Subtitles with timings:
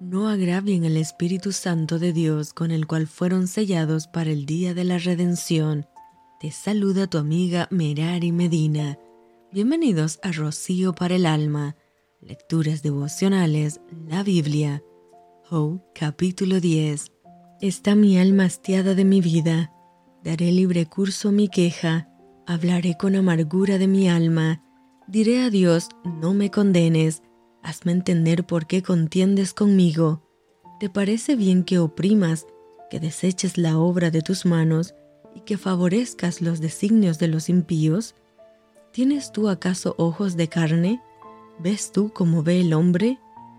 [0.00, 4.74] no agravien el Espíritu Santo de Dios con el cual fueron sellados para el día
[4.74, 5.86] de la redención.
[6.40, 8.98] Te saluda tu amiga Merari Medina.
[9.50, 11.74] Bienvenidos a Rocío para el Alma,
[12.20, 14.82] Lecturas Devocionales, la Biblia.
[15.50, 17.10] Oh, capítulo 10.
[17.60, 19.72] Está mi alma hastiada de mi vida.
[20.22, 22.08] Daré libre curso a mi queja.
[22.46, 24.62] Hablaré con amargura de mi alma.
[25.08, 27.22] Diré a Dios, no me condenes
[27.62, 30.22] Hazme entender por qué contiendes conmigo.
[30.80, 32.46] ¿Te parece bien que oprimas,
[32.90, 34.94] que deseches la obra de tus manos
[35.34, 38.14] y que favorezcas los designios de los impíos?
[38.92, 41.02] ¿Tienes tú acaso ojos de carne?
[41.58, 43.18] ¿Ves tú como ve el hombre?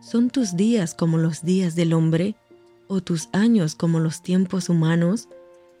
[0.00, 2.36] ¿Son tus días como los días del hombre?
[2.86, 5.28] ¿O tus años como los tiempos humanos?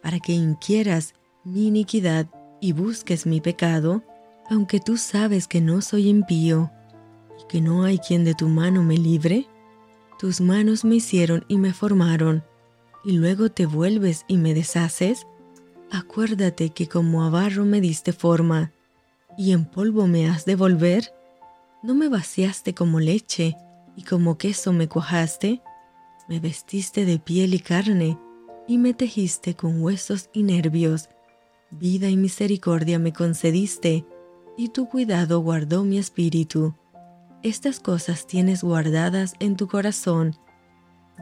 [0.02, 1.14] Para que inquieras
[1.44, 2.28] mi iniquidad
[2.60, 4.02] y busques mi pecado,
[4.50, 6.70] aunque tú sabes que no soy impío
[7.48, 9.46] que no hay quien de tu mano me libre?
[10.18, 12.44] Tus manos me hicieron y me formaron,
[13.04, 15.26] y luego te vuelves y me deshaces.
[15.90, 18.72] Acuérdate que como a barro me diste forma,
[19.38, 21.12] y en polvo me has de volver.
[21.82, 23.56] ¿No me vaciaste como leche,
[23.96, 25.62] y como queso me cuajaste?
[26.28, 28.18] Me vestiste de piel y carne,
[28.68, 31.08] y me tejiste con huesos y nervios.
[31.70, 34.04] Vida y misericordia me concediste,
[34.56, 36.74] y tu cuidado guardó mi espíritu.
[37.42, 40.36] Estas cosas tienes guardadas en tu corazón.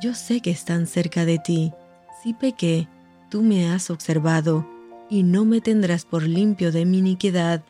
[0.03, 1.73] Yo sé que están cerca de ti.
[2.21, 2.89] Si pequé,
[3.31, 4.69] tú me has observado,
[5.09, 7.63] y no me tendrás por limpio de mi iniquidad.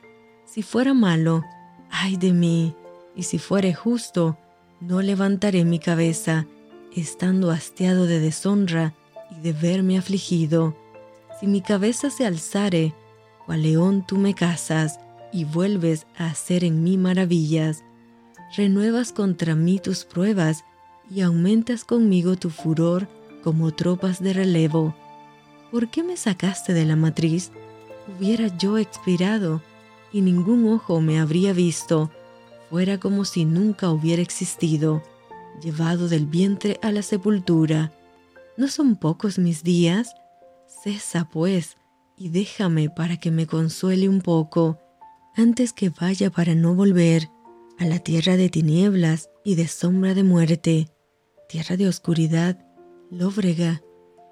[0.46, 1.44] Si fuera malo,
[1.90, 2.74] ay de mí,
[3.14, 4.38] y si fuere justo,
[4.80, 6.46] no levantaré mi cabeza,
[6.96, 8.94] estando hastiado de deshonra
[9.30, 10.74] y de verme afligido.
[11.38, 12.94] Si mi cabeza se alzare,
[13.44, 15.00] cual león tú me cazas,
[15.34, 17.84] y vuelves a hacer en mí maravillas
[18.56, 20.64] renuevas contra mí tus pruebas
[21.10, 23.08] y aumentas conmigo tu furor
[23.42, 24.94] como tropas de relevo.
[25.70, 27.50] ¿Por qué me sacaste de la matriz?
[28.16, 29.62] Hubiera yo expirado
[30.12, 32.10] y ningún ojo me habría visto,
[32.70, 35.02] fuera como si nunca hubiera existido,
[35.62, 37.92] llevado del vientre a la sepultura.
[38.56, 40.14] ¿No son pocos mis días?
[40.82, 41.76] Cesa, pues,
[42.16, 44.78] y déjame para que me consuele un poco,
[45.36, 47.30] antes que vaya para no volver
[47.78, 50.88] a la tierra de tinieblas y de sombra de muerte,
[51.48, 52.58] tierra de oscuridad,
[53.10, 53.82] lóbrega,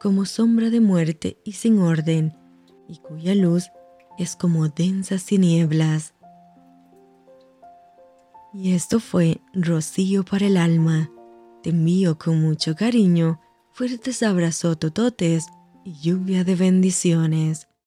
[0.00, 2.36] como sombra de muerte y sin orden,
[2.88, 3.70] y cuya luz
[4.18, 6.14] es como densas tinieblas.
[8.52, 11.10] Y esto fue Rocío para el alma.
[11.62, 13.40] Te envío con mucho cariño,
[13.72, 15.46] fuertes abrazos tototes
[15.84, 17.65] y lluvia de bendiciones.